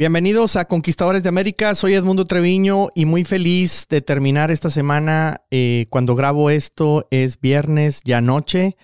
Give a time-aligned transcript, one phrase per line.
[0.00, 5.42] Bienvenidos a Conquistadores de América, soy Edmundo Treviño y muy feliz de terminar esta semana.
[5.50, 8.78] Eh, cuando grabo esto es viernes, ya noche,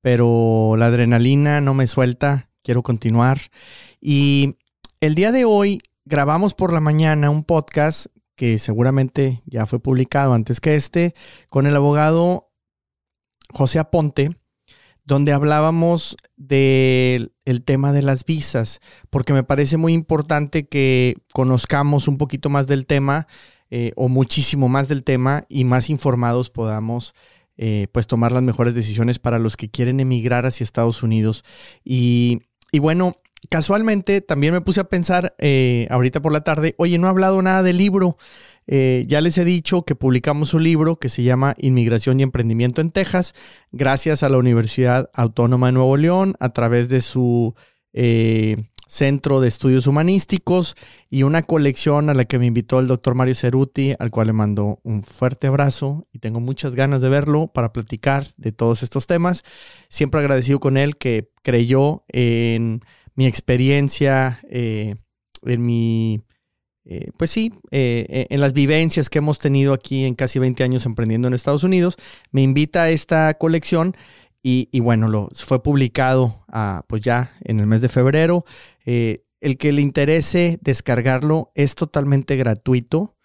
[0.00, 3.40] pero la adrenalina no me suelta, quiero continuar.
[4.00, 4.58] Y
[5.00, 8.06] el día de hoy grabamos por la mañana un podcast
[8.36, 11.14] que seguramente ya fue publicado antes que este,
[11.50, 12.52] con el abogado
[13.52, 14.39] José Aponte,
[15.04, 17.30] donde hablábamos del
[17.64, 22.86] tema de las visas, porque me parece muy importante que conozcamos un poquito más del
[22.86, 23.26] tema
[23.70, 27.14] eh, o muchísimo más del tema y más informados podamos
[27.56, 31.44] eh, pues tomar las mejores decisiones para los que quieren emigrar hacia Estados Unidos.
[31.84, 32.40] Y,
[32.80, 33.16] bueno,
[33.50, 37.42] casualmente también me puse a pensar eh, ahorita por la tarde, oye, no he hablado
[37.42, 38.16] nada del libro.
[38.72, 42.80] Eh, ya les he dicho que publicamos un libro que se llama Inmigración y Emprendimiento
[42.80, 43.34] en Texas,
[43.72, 47.56] gracias a la Universidad Autónoma de Nuevo León, a través de su
[47.92, 50.76] eh, Centro de Estudios Humanísticos
[51.08, 54.34] y una colección a la que me invitó el doctor Mario Ceruti, al cual le
[54.34, 59.08] mando un fuerte abrazo y tengo muchas ganas de verlo para platicar de todos estos
[59.08, 59.42] temas.
[59.88, 62.82] Siempre agradecido con él que creyó en
[63.16, 64.94] mi experiencia, eh,
[65.42, 66.22] en mi
[66.86, 70.64] eh, pues sí, eh, eh, en las vivencias que hemos tenido aquí en casi 20
[70.64, 71.96] años emprendiendo en Estados Unidos,
[72.32, 73.94] me invita a esta colección
[74.42, 78.46] y, bueno, lo, fue publicado ah, pues ya en el mes de febrero.
[78.86, 83.18] el que le interese descargarlo es totalmente gratuito.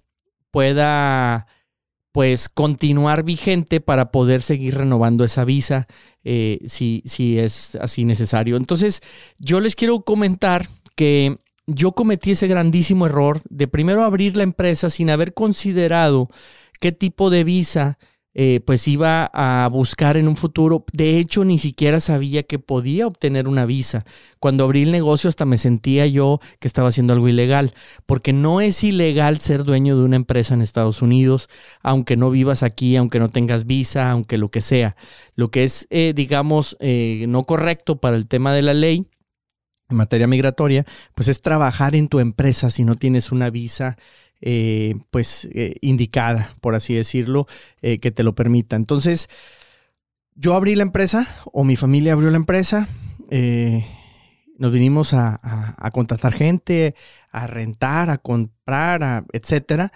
[0.51, 1.47] pueda
[2.17, 5.85] pues continuar vigente para poder seguir renovando esa visa
[6.23, 8.57] eh, si, si es así necesario.
[8.57, 9.03] Entonces,
[9.37, 11.35] yo les quiero comentar que
[11.67, 16.27] yo cometí ese grandísimo error de primero abrir la empresa sin haber considerado
[16.79, 17.99] qué tipo de visa
[18.39, 20.85] eh, pues iba a buscar en un futuro.
[20.93, 24.05] De hecho, ni siquiera sabía que podía obtener una visa.
[24.39, 27.73] Cuando abrí el negocio hasta me sentía yo que estaba haciendo algo ilegal,
[28.05, 31.49] porque no es ilegal ser dueño de una empresa en Estados Unidos,
[31.81, 34.95] aunque no vivas aquí, aunque no tengas visa, aunque lo que sea.
[35.33, 39.09] Lo que es, eh, digamos, eh, no correcto para el tema de la ley
[39.89, 43.97] en materia migratoria, pues es trabajar en tu empresa si no tienes una visa
[44.41, 47.47] eh, pues eh, indicada, por así decirlo,
[47.81, 48.75] eh, que te lo permita.
[48.75, 49.29] Entonces,
[50.35, 52.87] yo abrí la empresa o mi familia abrió la empresa.
[54.57, 55.39] nos vinimos a,
[55.77, 56.95] a, contratar gente,
[57.31, 59.91] a rentar, a comprar, a, etcétera.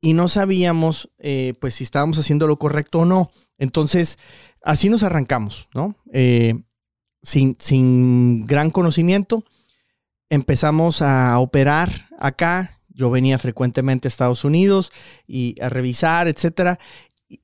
[0.00, 1.10] Y no sabíamos,
[1.60, 3.30] pues, si estábamos haciendo lo correcto o no.
[3.58, 4.18] Entonces,
[4.62, 5.96] así nos arrancamos, ¿no?
[7.22, 9.44] sin, sin gran conocimiento.
[10.30, 14.90] Empezamos a operar acá, yo venía frecuentemente a Estados Unidos
[15.28, 16.80] y a revisar, etcétera,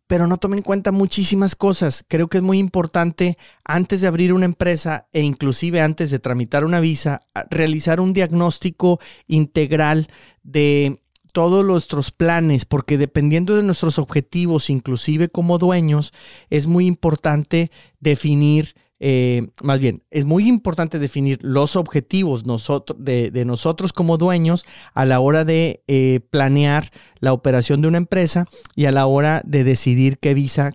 [0.06, 2.04] pero no tomé en cuenta muchísimas cosas.
[2.08, 6.64] Creo que es muy importante antes de abrir una empresa e inclusive antes de tramitar
[6.64, 7.20] una visa,
[7.50, 10.08] realizar un diagnóstico integral
[10.42, 11.02] de
[11.32, 16.12] todos nuestros planes, porque dependiendo de nuestros objetivos, inclusive como dueños,
[16.50, 23.92] es muy importante definir eh, más bien, es muy importante definir los objetivos de, nosotros
[23.92, 24.64] como dueños
[24.94, 28.46] a la hora de eh, planear la operación de una empresa
[28.76, 30.70] y a la hora de decidir qué visa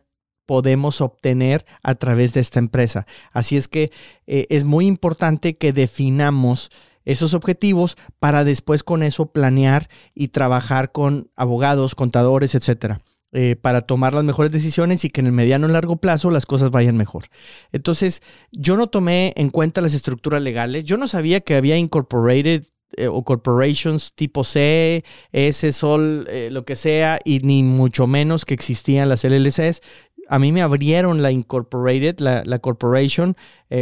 [0.45, 3.07] podemos obtener a través de esta empresa.
[3.31, 3.91] Así es que
[4.25, 6.69] eh, es muy importante que definamos
[7.05, 12.99] esos objetivos para después con eso planear y trabajar con abogados, contadores, etcétera.
[13.39, 16.47] Eh, para tomar las mejores decisiones y que en el mediano y largo plazo las
[16.47, 17.25] cosas vayan mejor.
[17.71, 20.85] Entonces, yo no tomé en cuenta las estructuras legales.
[20.85, 22.63] Yo no sabía que había incorporated
[22.97, 25.03] eh, o corporations tipo C,
[25.33, 29.81] S, Sol, eh, lo que sea, y ni mucho menos que existían las LLCs.
[30.29, 33.37] A mí me abrieron la incorporated, la, la corporation,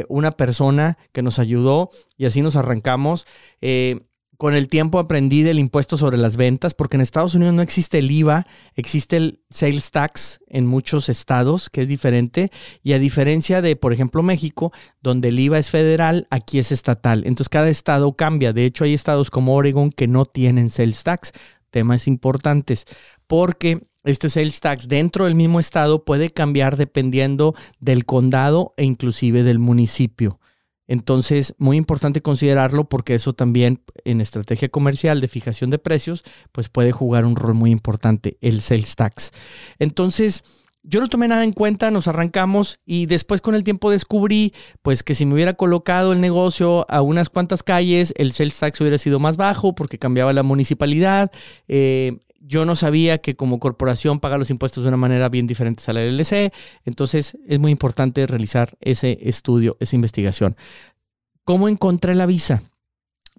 [0.10, 3.26] una persona que nos ayudó y así nos arrancamos
[4.38, 8.00] con el tiempo aprendí del impuesto sobre las ventas, porque en Estados Unidos no existe
[8.00, 8.46] el IVA,
[8.76, 12.52] existe el sales tax en muchos estados, que es diferente,
[12.84, 14.72] y a diferencia de, por ejemplo, México,
[15.02, 17.24] donde el IVA es federal, aquí es estatal.
[17.26, 18.54] Entonces cada estado cambia.
[18.54, 21.32] De hecho, hay estados como Oregon que no tienen sales tax,
[21.70, 22.86] temas importantes,
[23.28, 29.44] porque este sales tax dentro del mismo estado puede cambiar dependiendo del condado e inclusive
[29.44, 30.40] del municipio.
[30.88, 36.70] Entonces, muy importante considerarlo porque eso también en estrategia comercial de fijación de precios, pues
[36.70, 39.32] puede jugar un rol muy importante, el sales tax.
[39.80, 40.44] Entonces,
[40.88, 44.54] yo no tomé nada en cuenta, nos arrancamos y después con el tiempo descubrí
[44.84, 48.80] pues que si me hubiera colocado el negocio a unas cuantas calles, el sales tax
[48.82, 51.32] hubiera sido más bajo porque cambiaba la municipalidad.
[51.68, 55.84] Eh, yo no sabía que como corporación paga los impuestos de una manera bien diferente
[55.88, 56.54] a la LLC.
[56.84, 60.56] Entonces es muy importante realizar ese estudio, esa investigación.
[61.44, 62.64] ¿Cómo encontré la visa?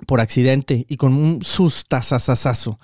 [0.07, 2.79] Por accidente y con un sustazazazazo.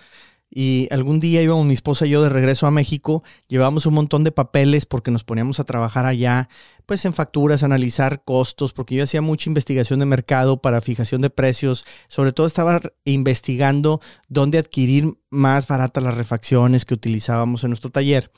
[0.54, 4.22] Y algún día íbamos mi esposa y yo de regreso a México, llevábamos un montón
[4.22, 6.50] de papeles porque nos poníamos a trabajar allá,
[6.84, 11.30] pues en facturas, analizar costos, porque yo hacía mucha investigación de mercado para fijación de
[11.30, 17.90] precios, sobre todo estaba investigando dónde adquirir más baratas las refacciones que utilizábamos en nuestro
[17.90, 18.30] taller.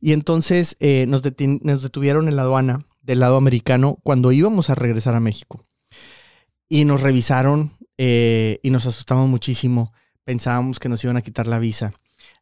[0.00, 5.14] Y entonces eh, nos, detuvieron en la aduana del lado americano cuando íbamos a regresar
[5.14, 5.62] a México.
[6.68, 9.92] Y nos revisaron eh, y nos asustamos muchísimo
[10.24, 11.92] pensábamos que nos iban a quitar la visa.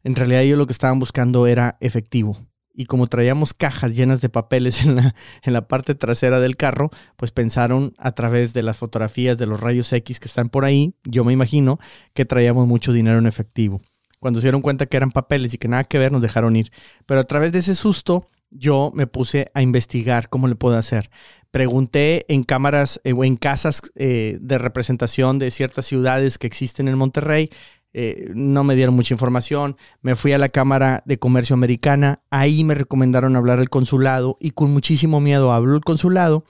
[0.03, 2.37] En realidad ellos lo que estaban buscando era efectivo.
[2.73, 6.89] Y como traíamos cajas llenas de papeles en la, en la parte trasera del carro,
[7.17, 10.95] pues pensaron a través de las fotografías de los rayos X que están por ahí,
[11.03, 11.79] yo me imagino
[12.13, 13.81] que traíamos mucho dinero en efectivo.
[14.19, 16.71] Cuando se dieron cuenta que eran papeles y que nada que ver, nos dejaron ir.
[17.07, 21.09] Pero a través de ese susto, yo me puse a investigar cómo le puedo hacer.
[21.51, 26.87] Pregunté en cámaras eh, o en casas eh, de representación de ciertas ciudades que existen
[26.87, 27.49] en Monterrey.
[27.93, 29.75] Eh, no me dieron mucha información.
[30.01, 32.21] Me fui a la Cámara de Comercio Americana.
[32.29, 36.45] Ahí me recomendaron hablar al consulado y con muchísimo miedo hablo al consulado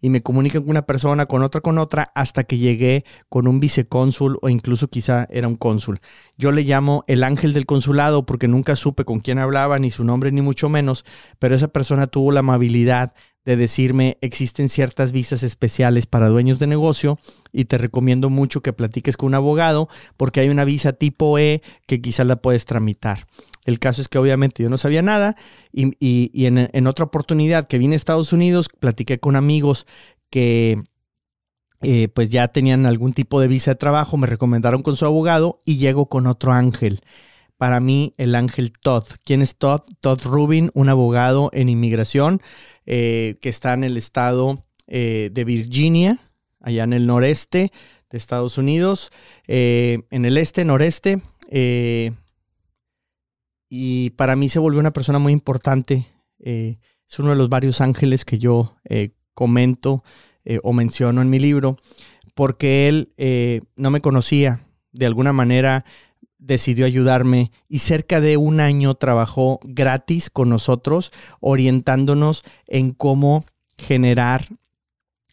[0.00, 3.60] y me comunican con una persona, con otra, con otra, hasta que llegué con un
[3.60, 6.00] vicecónsul o incluso quizá era un cónsul.
[6.36, 10.04] Yo le llamo el ángel del consulado porque nunca supe con quién hablaba, ni su
[10.04, 11.04] nombre, ni mucho menos,
[11.38, 13.14] pero esa persona tuvo la amabilidad
[13.46, 17.18] de decirme existen ciertas visas especiales para dueños de negocio
[17.52, 21.62] y te recomiendo mucho que platiques con un abogado porque hay una visa tipo E
[21.86, 23.26] que quizás la puedes tramitar.
[23.64, 25.36] El caso es que obviamente yo no sabía nada
[25.72, 25.94] y,
[26.44, 29.86] en, otra oportunidad que vine a Estados Unidos platiqué con amigos
[30.28, 30.82] que
[31.82, 35.60] eh, pues ya tenían algún tipo de visa de trabajo, me recomendaron con su abogado
[35.64, 37.00] y llego con otro ángel
[37.56, 39.04] para mí el ángel Todd.
[39.24, 39.82] ¿Quién es Todd?
[40.00, 42.42] Todd Rubin, un abogado en inmigración
[42.84, 46.18] eh, que está en el estado eh, de Virginia,
[46.60, 47.72] allá en el noreste
[48.10, 49.10] de Estados Unidos,
[49.46, 51.20] eh, en el este, noreste.
[53.68, 56.06] y para mí se volvió una persona muy importante.
[56.38, 58.76] es uno de los varios ángeles que yo
[59.34, 60.04] comento
[60.62, 61.76] o menciono en mi libro,
[62.34, 63.12] porque él
[63.76, 64.60] no me conocía.
[64.92, 65.84] De alguna manera
[66.46, 73.44] decidió ayudarme y cerca de un año trabajó gratis con nosotros, orientándonos en cómo
[73.76, 74.46] generar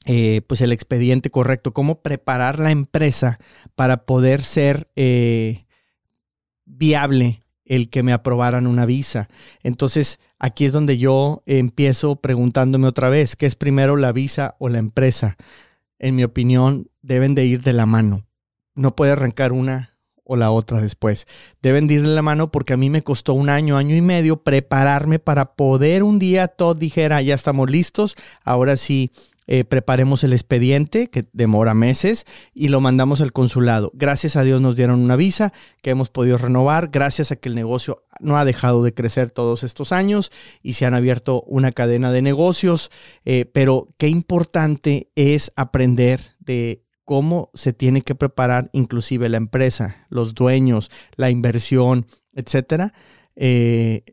[0.05, 3.39] eh, pues el expediente correcto, cómo preparar la empresa
[3.75, 5.65] para poder ser eh,
[6.65, 9.29] viable el que me aprobaran una visa.
[9.62, 14.67] Entonces, aquí es donde yo empiezo preguntándome otra vez, ¿qué es primero la visa o
[14.67, 15.38] la empresa?
[16.00, 18.25] En mi opinión, deben de ir de la mano.
[18.75, 19.92] No puede arrancar una
[20.24, 21.27] o la otra después.
[21.62, 25.20] Deben de la mano porque a mí me costó un año, año y medio prepararme
[25.20, 29.12] para poder un día todo dijera, ya estamos listos, ahora sí.
[29.46, 33.92] Eh, preparemos el expediente, que demora meses, y lo mandamos al consulado.
[33.94, 35.51] Gracias a Dios nos dieron una visa
[35.82, 39.63] que hemos podido renovar, gracias a que el negocio no ha dejado de crecer todos
[39.63, 42.89] estos años y se han abierto una cadena de negocios.
[43.25, 50.05] Eh, pero qué importante es aprender de cómo se tiene que preparar inclusive la empresa,
[50.10, 52.93] los dueños, la inversión, etcétera.
[53.36, 54.03] Eh,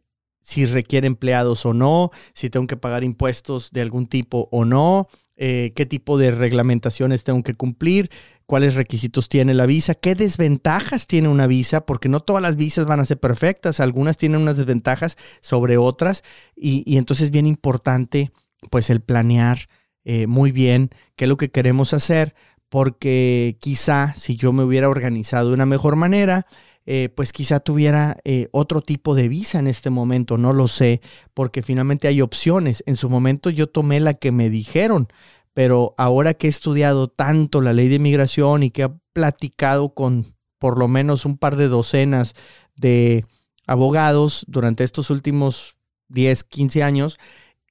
[0.43, 5.07] si requiere empleados o no, si tengo que pagar impuestos de algún tipo o no,
[5.37, 8.11] eh, qué tipo de reglamentaciones tengo que cumplir,
[8.47, 12.85] cuáles requisitos tiene la visa, qué desventajas tiene una visa, porque no todas las visas
[12.85, 16.25] van a ser perfectas, algunas tienen unas desventajas sobre otras
[16.57, 18.33] y, entonces es bien importante
[18.69, 19.69] pues el planear
[20.05, 22.35] eh, muy bien qué es lo que queremos hacer
[22.71, 26.47] porque quizá si yo me hubiera organizado de una mejor manera,
[26.87, 31.03] eh, pues quizá tuviera eh, otro tipo de visa en este momento, no lo sé,
[31.35, 32.83] porque finalmente hay opciones.
[32.87, 35.09] En su momento yo tomé la que me dijeron,
[35.53, 40.25] pero ahora que he estudiado tanto la ley de inmigración y que he platicado con
[40.59, 42.35] por lo menos un par de docenas
[42.77, 43.25] de
[43.67, 45.77] abogados durante estos últimos
[46.09, 47.19] 10, 15 años,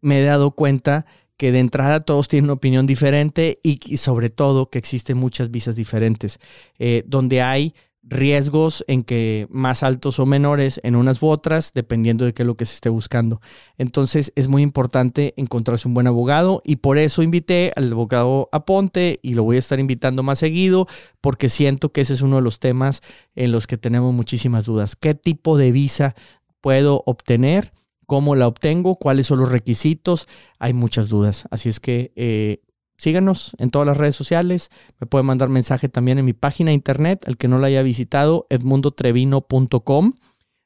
[0.02, 1.06] me he dado cuenta
[1.40, 5.74] que de entrada todos tienen una opinión diferente y, sobre todo que existen muchas visas
[5.74, 6.38] diferentes,
[6.80, 12.26] eh, donde hay riesgos en que más altos o menores en unas u otras, dependiendo
[12.26, 13.40] de qué es lo que se esté buscando.
[13.78, 19.22] Entonces es muy importante encontrarse un buen abogado y por eso invité al abogado Aponte
[19.22, 20.88] y lo voy a estar invitando más seguido
[21.22, 23.00] porque siento que ese es uno de los temas
[23.36, 24.98] en los que tenemos muchísimas dudas.
[24.98, 26.16] ¿Qué tipo de visa
[26.60, 27.72] puedo obtener?
[28.10, 28.96] ¿Cómo la obtengo?
[28.96, 30.28] ¿Cuáles son los requisitos?
[30.58, 31.48] Hay muchas dudas.
[31.52, 32.64] Así es que eh,
[32.98, 34.72] síganos en todas las redes sociales.
[35.00, 37.84] Me pueden mandar mensaje también en mi página de internet, el que no la haya
[37.84, 40.14] visitado, edmundotrevino.com.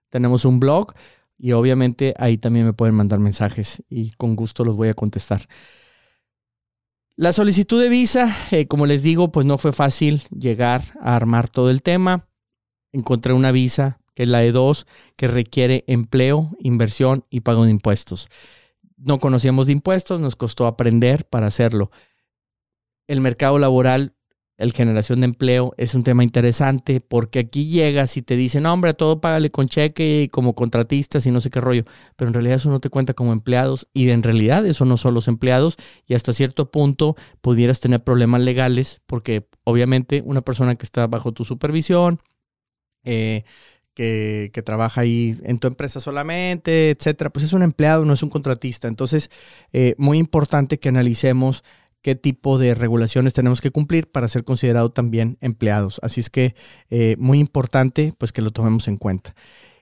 [0.09, 0.93] Tenemos un blog
[1.37, 5.49] y obviamente ahí también me pueden mandar mensajes y con gusto los voy a contestar.
[7.17, 11.49] La solicitud de visa, eh, como les digo, pues no fue fácil llegar a armar
[11.49, 12.29] todo el tema.
[12.93, 18.29] Encontré una visa, que es la E2, que requiere empleo, inversión y pago de impuestos.
[18.97, 21.91] No conocíamos de impuestos, nos costó aprender para hacerlo
[23.07, 24.15] el mercado laboral,
[24.57, 28.93] el generación de empleo es un tema interesante porque aquí llegas y te dicen, hombre,
[28.93, 32.57] todo págale con cheque y como contratistas y no sé qué rollo, pero en realidad
[32.57, 36.13] eso no te cuenta como empleados y en realidad eso no son los empleados y
[36.13, 41.45] hasta cierto punto pudieras tener problemas legales porque obviamente una persona que está bajo tu
[41.45, 42.21] supervisión,
[43.03, 43.43] eh,
[43.93, 48.23] que, que, trabaja ahí en tu empresa solamente, etcétera, pues es un empleado, no es
[48.23, 48.87] un contratista.
[48.87, 49.29] Entonces,
[49.71, 51.63] eh, muy importante que analicemos
[52.03, 55.99] qué tipo de regulaciones tenemos que cumplir para ser considerado también empleados.
[56.03, 56.53] Así es que
[56.91, 59.33] eh, muy importante pues que lo tomemos en cuenta.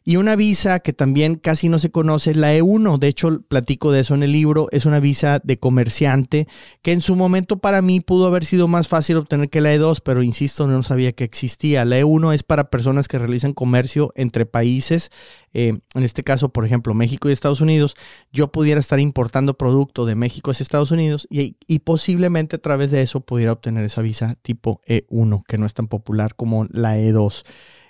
[0.03, 2.97] Y una visa que también casi no se conoce la E1.
[2.97, 4.67] De hecho, platico de eso en el libro.
[4.71, 6.47] Es una visa de comerciante
[6.81, 10.01] que en su momento para mí pudo haber sido más fácil obtener que la E2,
[10.03, 11.85] pero insisto, no sabía que existía.
[11.85, 15.11] La E1 es para personas que realizan comercio entre países.
[15.53, 17.95] Eh, en este caso, por ejemplo, México y Estados Unidos.
[18.31, 22.91] Yo pudiera estar importando producto de México a Estados Unidos y, y posiblemente a través
[22.91, 26.97] de eso pudiera obtener esa visa tipo E1, que no es tan popular como la
[26.97, 27.43] E2.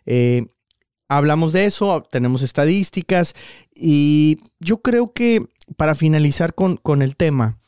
[0.06, 0.48] Eh,
[1.12, 3.34] hablamos de eso, tenemos estadísticas
[3.76, 7.60] y yo creo que para finalizar con, con el tema,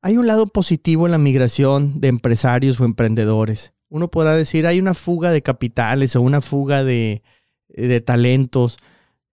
[0.00, 3.74] hay un lado positivo en la migración de empresarios o emprendedores.
[3.90, 7.22] Uno podrá decir, hay una fuga de capitales o una fuga de,
[7.68, 8.78] de talentos.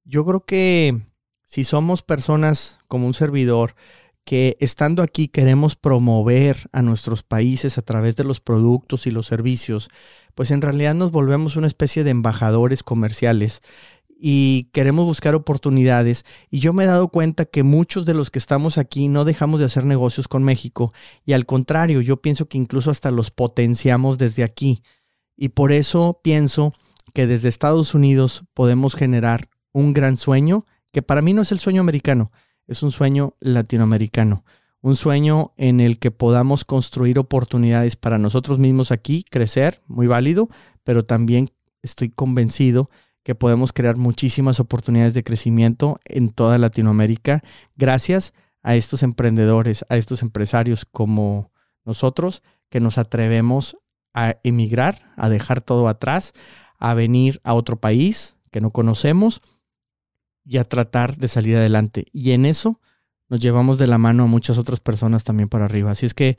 [0.04, 1.00] Yo creo que
[1.46, 3.76] si somos personas como un servidor,
[4.26, 9.28] que estando aquí queremos promover a nuestros países a través de los productos y los
[9.28, 9.90] servicios,
[10.36, 13.62] pues en realidad nos volvemos una especie de embajadores comerciales
[14.26, 16.26] y queremos buscar oportunidades.
[16.50, 19.60] Y yo me he dado cuenta que muchos de los que estamos aquí no dejamos
[19.60, 20.94] de hacer negocios con México
[21.26, 24.84] y al contrario, yo pienso que incluso hasta los potenciamos desde aquí.
[25.36, 26.74] Y por eso pienso
[27.14, 31.60] que desde Estados Unidos podemos generar un gran sueño, que para mí no es el
[31.60, 32.32] sueño americano,
[32.68, 34.46] es un sueño latinoamericano
[34.84, 40.50] un sueño en el que podamos construir oportunidades para nosotros mismos aquí, crecer, muy válido,
[40.84, 41.50] pero también
[41.82, 42.90] estoy convencido
[43.24, 47.42] que podemos crear muchísimas oportunidades de crecimiento en toda Latinoamérica
[47.78, 51.54] gracias a estos emprendedores, a estos empresarios como
[51.86, 53.78] nosotros que nos atrevemos
[54.14, 56.34] a emigrar, a dejar todo atrás,
[56.78, 59.42] a venir a otro país que no conocemos
[60.44, 62.06] y a tratar de salir adelante.
[62.12, 62.82] Y en eso
[63.30, 65.92] nos llevamos de la mano a muchas otras personas también para arriba.
[65.92, 66.38] Así es que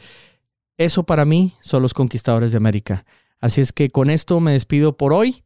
[0.76, 3.04] eso para mí son los conquistadores de América.
[3.40, 5.44] Así es que con esto me despido por hoy.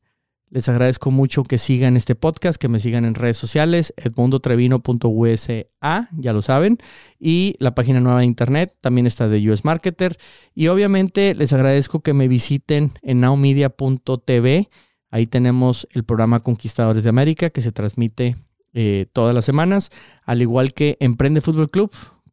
[0.50, 6.32] Les agradezco mucho que sigan este podcast, que me sigan en redes sociales, edmundotrevino.usa, ya
[6.32, 6.78] lo saben,
[7.20, 10.16] y la página nueva de internet también está de US Marketer.
[10.54, 14.70] Y obviamente les agradezco que me visiten en nowmedia.tv.
[15.10, 18.36] Ahí tenemos el programa Conquistadores de América que se transmite
[18.74, 19.90] eh, todas las semanas,
[20.24, 21.90] al igual que Emprende Fútbol Club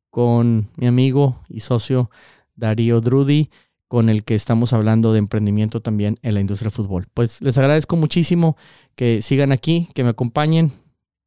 [0.09, 2.09] con mi amigo y socio
[2.55, 3.49] Darío Drudy,
[3.87, 7.07] con el que estamos hablando de emprendimiento también en la industria del fútbol.
[7.13, 8.57] Pues les agradezco muchísimo
[8.95, 10.71] que sigan aquí, que me acompañen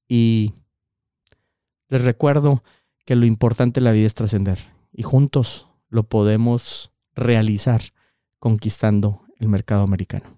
[0.08, 0.52] y
[1.88, 2.62] les recuerdo
[3.04, 4.58] que lo importante en la vida es trascender
[4.92, 7.80] y juntos lo podemos realizar
[8.38, 10.37] conquistando el mercado americano.